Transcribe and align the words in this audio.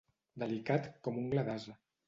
Delicat 0.43 0.89
com 1.09 1.21
ungla 1.25 1.47
d'ase. 1.53 1.79